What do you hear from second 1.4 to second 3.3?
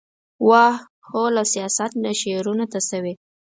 سياست نه شعرونو ته شوې،